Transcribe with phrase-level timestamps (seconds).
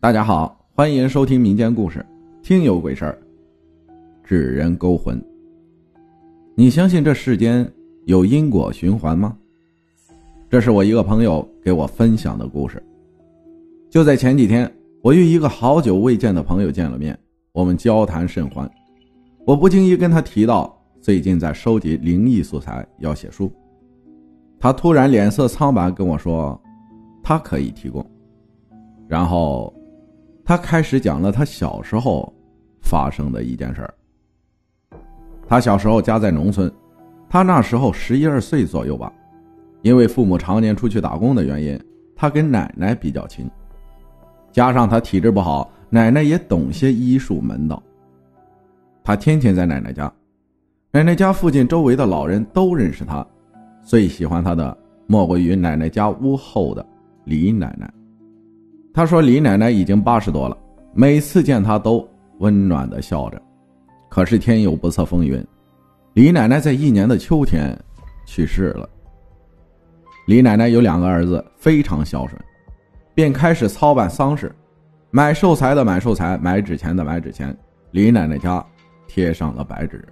[0.00, 1.98] 大家好，欢迎收听民间故事
[2.40, 3.18] 《听有鬼事儿》，
[4.22, 5.20] 纸人勾魂。
[6.54, 7.68] 你相信这世间
[8.04, 9.36] 有因果循环吗？
[10.48, 12.80] 这是我一个朋友给我分享的故事。
[13.90, 14.72] 就在前几天，
[15.02, 17.18] 我与一个好久未见的朋友见了面，
[17.50, 18.70] 我们交谈甚欢。
[19.44, 23.50] 我不经意跟他提到最近在收集灵异素材，要写书。
[24.60, 26.56] 他突然脸色苍白，跟我说
[27.20, 28.06] 他可以提供，
[29.08, 29.74] 然后。
[30.48, 32.32] 他开始讲了他小时候
[32.80, 33.94] 发生的一件事儿。
[35.46, 36.72] 他小时候家在农村，
[37.28, 39.12] 他那时候十一二岁左右吧。
[39.82, 41.78] 因为父母常年出去打工的原因，
[42.16, 43.46] 他跟奶奶比较亲。
[44.50, 47.82] 加上他体质不好，奶奶也懂些医术门道。
[49.04, 50.10] 他天天在奶奶家，
[50.90, 53.22] 奶奶家附近周围的老人都认识他，
[53.82, 54.74] 最喜欢他的
[55.06, 56.82] 莫过于奶奶家屋后的
[57.24, 57.92] 李奶奶。
[58.98, 60.58] 他说：“李奶奶已经八十多了，
[60.92, 62.04] 每次见他都
[62.40, 63.40] 温暖的笑着。
[64.08, 65.40] 可是天有不测风云，
[66.14, 67.78] 李奶奶在一年的秋天
[68.26, 68.90] 去世了。
[70.26, 72.36] 李奶奶有两个儿子，非常孝顺，
[73.14, 74.52] 便开始操办丧事，
[75.12, 77.56] 买寿材的买寿材，买纸钱的买纸钱。
[77.92, 78.66] 李奶奶家
[79.06, 80.04] 贴上了白纸，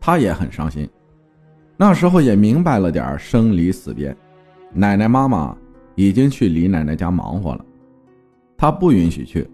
[0.00, 0.88] 她也很伤心。
[1.76, 4.16] 那时候也明白了点生离死别，
[4.72, 5.54] 奶奶妈妈
[5.94, 7.62] 已经去李奶奶家忙活了。”
[8.58, 9.48] 他不允许去，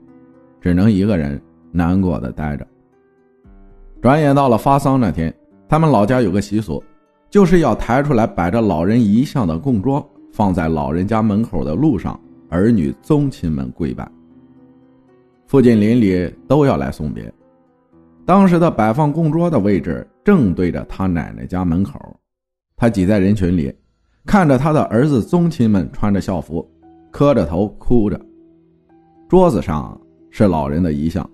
[0.63, 1.39] 只能一个人
[1.71, 2.67] 难过的待着。
[4.01, 5.33] 转眼到了发丧那天，
[5.69, 6.83] 他们老家有个习俗，
[7.29, 10.03] 就是要抬出来摆着老人遗像的供桌，
[10.33, 14.11] 放在老人家门口的路上，儿女宗亲们跪拜。
[15.47, 17.31] 附近邻里都要来送别。
[18.25, 22.01] 当时的摆放供桌的位置正对着他奶奶家门口，
[22.75, 23.71] 他挤在人群里，
[24.25, 26.67] 看着他的儿子宗亲们穿着校服，
[27.11, 28.19] 磕着头哭着。
[29.35, 31.29] 桌子上是老人的遗像，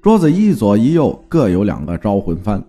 [0.00, 2.60] 桌子一左一右各有两个招魂幡。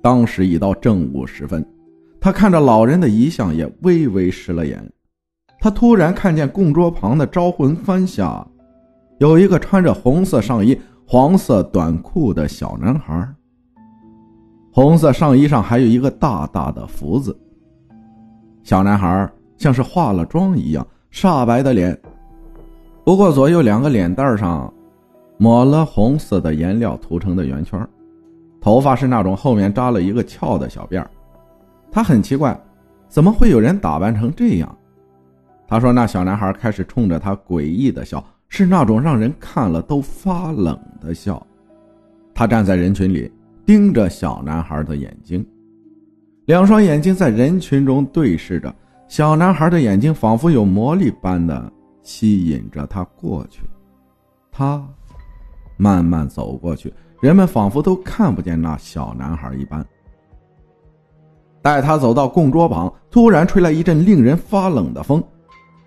[0.00, 1.62] 当时已到正午时分，
[2.18, 4.82] 他看着老人的遗像，也微微湿了眼。
[5.60, 8.42] 他突然看见供桌旁的招魂幡下，
[9.18, 10.74] 有一个穿着红色上衣、
[11.06, 13.28] 黄色短裤的小男孩。
[14.72, 17.38] 红色上衣上还有一个大大的福字。
[18.62, 22.00] 小男孩像是化了妆一样，煞白的脸。
[23.04, 24.72] 不过左右两个脸蛋上，
[25.36, 27.84] 抹了红色的颜料涂成的圆圈，
[28.60, 31.04] 头发是那种后面扎了一个翘的小辫
[31.90, 32.56] 他很奇怪，
[33.08, 34.78] 怎么会有人打扮成这样？
[35.66, 41.44] 他说那小男孩开始冲着他诡异的笑，是那种让人看了都发冷的笑。
[42.32, 43.30] 他站在人群里，
[43.66, 45.44] 盯着小男孩的眼睛，
[46.44, 48.72] 两双眼睛在人群中对视着，
[49.08, 51.72] 小男孩的眼睛仿佛有魔力般的。
[52.02, 53.62] 吸引着他过去，
[54.50, 54.86] 他
[55.76, 59.84] 慢慢走过去，人们仿佛都看不见那小男孩一般。
[61.60, 65.22] 待他走到供桌旁，突然吹来一阵令人发冷的风。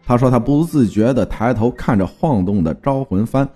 [0.06, 3.48] 他说他不自觉的抬头看着晃动的招魂幡，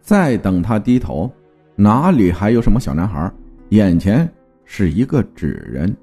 [0.00, 1.30] 再等他低头，
[1.76, 3.32] 哪里还有什么小男孩？
[3.68, 4.28] 眼前
[4.64, 5.96] 是一个纸人，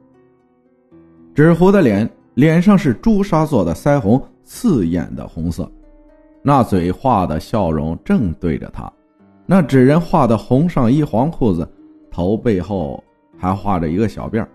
[1.36, 5.70] 纸糊的脸，脸上是朱砂做的腮红，刺眼的红色。
[6.48, 8.90] 那嘴画的笑容正对着他，
[9.46, 11.70] 那纸人画的红上衣黄裤子，
[12.10, 13.04] 头背后
[13.38, 14.48] 还画着一个小辫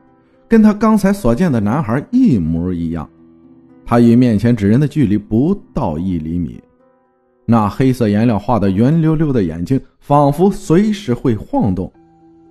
[0.49, 3.07] 跟他刚才所见的男孩一模一样。
[3.85, 6.59] 他与面前纸人的距离不到一厘米，
[7.45, 11.93] 那黑色颜料画的圆溜溜的眼睛仿佛随时会晃动。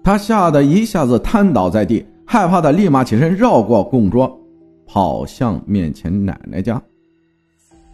[0.03, 4.39] 他吓得一下子瘫倒在地，害怕的立马起身绕过供桌，
[4.85, 6.79] 跑向面前奶奶家。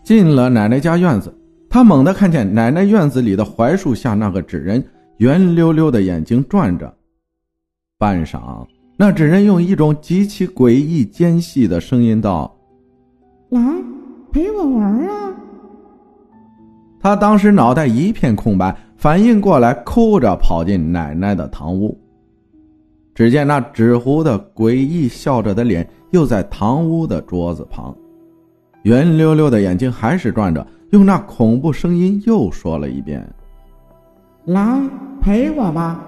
[0.03, 1.33] 进了奶奶家院子。
[1.69, 4.83] 他猛地看见奶奶院子里的槐树下那个纸人，
[5.17, 6.91] 圆溜溜的眼睛转着。
[7.97, 12.55] 半晌，那纸人用一种极其诡异、尖细的声音道
[13.49, 13.59] ：“来，
[14.31, 15.33] 陪我玩啊！”
[16.99, 21.97] 他当时脑袋一片空白，反应过来，哭着跑进奶奶的堂屋。
[23.13, 27.95] 只见那纸糊的、诡异笑着的脸，又在堂屋的桌子旁，
[28.83, 30.65] 圆溜溜的眼睛还是转着。
[30.91, 33.27] 用那恐怖声音又说了一遍
[34.45, 34.81] ：“来
[35.21, 36.03] 陪我吧。”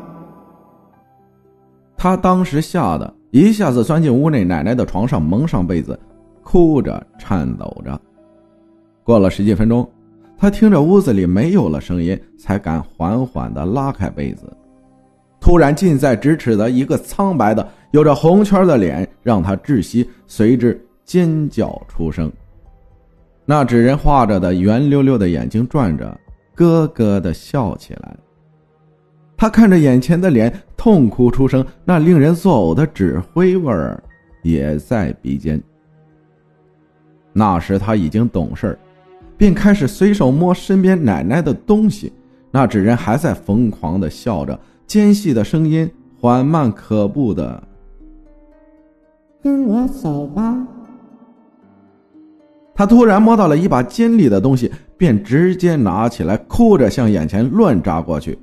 [1.97, 5.99] 他当时吓得一下子钻进屋内奶奶的床上，蒙上被子，
[6.43, 7.99] 哭着颤抖着。
[9.03, 9.87] 过了十几分钟，
[10.37, 14.55] 他听着屋子里没有了声音，才敢缓缓的拉开被子。
[15.41, 22.31] 突然，近在咫尺的一个苍白的、有着红圈的脸，让他窒息，随之尖叫出声。
[23.51, 26.15] 那纸人画着的圆溜溜的眼睛转着，
[26.53, 28.15] 咯咯的笑起来。
[29.35, 34.03] 他看着眼前的脸，痛哭出声，那令人作呕的纸灰味儿
[34.43, 35.59] 也在鼻尖。
[37.33, 38.77] 那时他已经懂事
[39.35, 42.13] 便开始随手摸身边奶奶的东西。
[42.51, 45.89] 那纸人还在疯狂的笑着，尖细的声音
[46.21, 47.63] 缓慢可怖的
[49.41, 50.67] ：“跟我走吧。”
[52.79, 58.39] 他突然摸到了一把尖利的东西，便直接拿起来，哭着向眼前乱扎过去。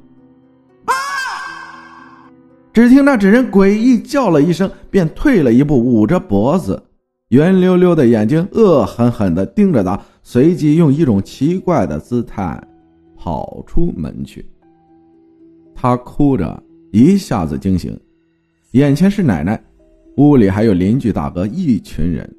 [2.70, 6.82] 只听那纸人诡异叫了一声，便退了一步，捂着脖子，
[7.30, 12.62] 圆溜溜的眼睛恶狠狠地盯着他，随即用一种奇怪的姿态
[13.16, 14.44] 跑出门去。
[15.74, 16.62] 他哭着
[16.92, 17.98] 一下子惊醒，
[18.72, 19.58] 眼前是奶奶，
[20.18, 22.30] 屋里还有邻居大哥一群人。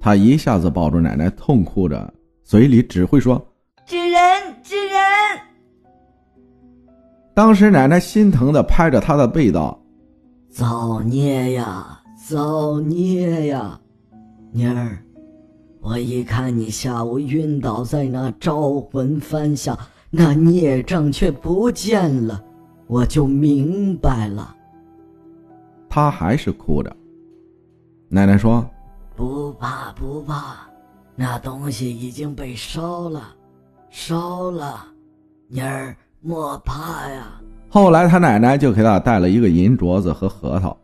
[0.00, 2.12] 他一下子抱住奶奶，痛哭着，
[2.42, 3.40] 嘴里只会说
[3.84, 4.20] ：“纸人，
[4.62, 4.96] 纸人。”
[7.34, 9.78] 当时奶奶心疼的拍着他的背道
[10.48, 13.78] ：“造孽呀，造孽呀，
[14.52, 15.04] 妮儿！
[15.80, 19.78] 我一看你下午晕倒在那招魂幡下，
[20.10, 22.42] 那孽障却不见了，
[22.86, 24.56] 我就明白了。”
[25.90, 26.94] 他还是哭着。
[28.08, 28.68] 奶奶说
[29.16, 30.56] ：“不怕不怕，
[31.14, 33.22] 那东西已经被烧了，
[33.90, 34.84] 烧了，
[35.48, 37.40] 妮儿。”莫怕呀！
[37.70, 40.76] 后来他奶奶就给他带了一个银镯子和核桃，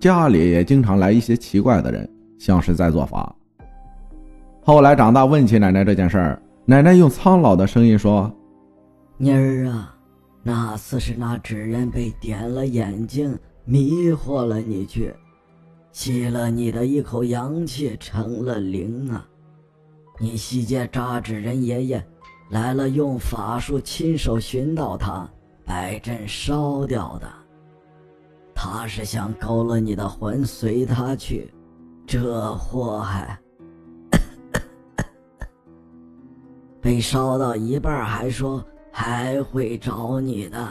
[0.00, 3.36] 家里也经常来一些奇怪的人，像是在做法。
[4.62, 8.34] 后来长大问起奶奶这件事儿，奶奶用苍老的声音说
[9.20, 9.94] ：“妮儿啊，
[10.42, 15.14] 那次是那纸人被点了眼睛，迷惑了你去，
[15.94, 19.24] 吸了你的一口阳气，成了灵啊！
[20.18, 22.04] 你西街扎纸人爷爷。”
[22.50, 25.26] 来了，用法术亲手寻到他，
[25.64, 27.28] 摆阵烧掉的。
[28.54, 31.54] 他是想勾了你的魂，随他去。
[32.06, 33.38] 这祸害，
[36.82, 40.68] 被烧到一半，还说还会找你的。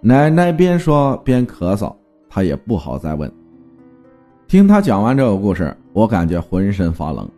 [0.00, 1.94] 奶奶边说边咳嗽，
[2.34, 3.30] 他也不好再问。
[4.48, 7.30] 听他讲完这个故事，我感觉浑身发冷。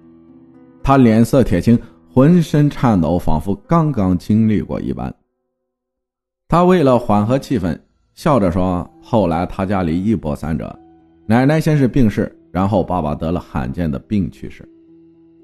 [0.82, 1.78] 他脸色铁青。
[2.08, 5.14] 浑身颤抖，仿佛刚刚经历过一般。
[6.48, 7.78] 他为了缓和气氛，
[8.14, 10.74] 笑着说：“后来他家里一波三折，
[11.26, 14.66] 奶奶先是病逝，然后爸爸得了罕见的病去世，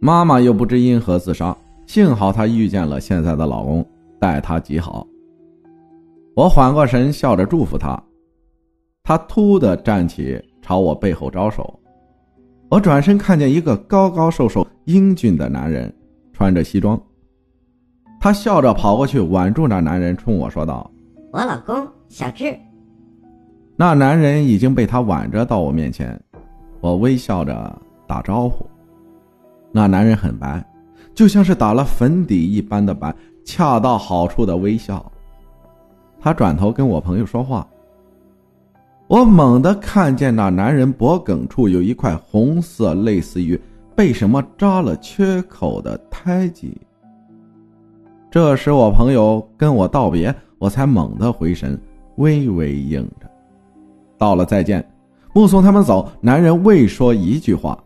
[0.01, 1.55] 妈妈又不知因何自杀。
[1.87, 3.87] 幸好她遇见了现在的老公，
[4.19, 5.07] 待她极好。”
[6.35, 8.03] 我缓过神，笑着祝福他。
[9.03, 11.79] 她突的站起，朝我背后招手。
[12.69, 15.93] 我转身看见一个高高瘦瘦、英俊的男人。
[16.35, 17.01] 穿着西装，
[18.19, 20.91] 他笑着跑过去挽住那男人，冲我说道
[21.31, 22.59] ：“我老公小智。”
[23.77, 26.21] 那男人已经被他挽着到我面前，
[26.81, 28.67] 我微笑着打招呼。
[29.71, 30.65] 那男人很白，
[31.15, 33.15] 就像是打了粉底一般的白，
[33.45, 35.05] 恰到好处的微笑。
[36.19, 37.69] 他转头跟我朋友说话，
[39.13, 43.61] 我猛地看见那男人脖颈处有一块红色，类似于……
[43.95, 46.75] 被什么扎了缺口的胎记？
[48.31, 51.79] 这时我朋友跟我道别，我才猛地回神，
[52.17, 53.31] 微微应着，
[54.17, 54.83] 道了再见。
[55.35, 57.79] 目送他们走，男人未说一句话。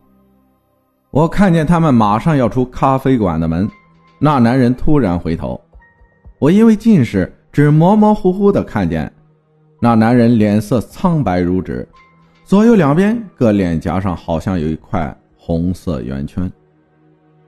[1.11, 3.69] 我看见他们马上要出咖啡馆的门，
[4.17, 5.59] 那男人突然回头，
[6.39, 9.11] 我因为近视，只模模糊糊的看见，
[9.79, 11.87] 那男人脸色苍白如纸，
[12.43, 15.15] 左右两边各脸颊上好像有一块。
[15.39, 16.51] 红色圆圈，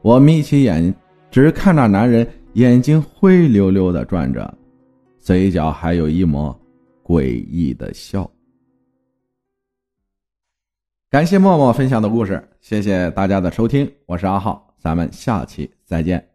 [0.02, 0.96] 我眯起眼，
[1.30, 4.58] 只看那男人眼睛灰溜溜的转着，
[5.20, 6.58] 嘴角还有一抹
[7.04, 8.32] 诡异的笑。
[11.10, 16.29] 感谢默默分享的故事，谢谢大家的收听，我是阿浩，咱们下期再见。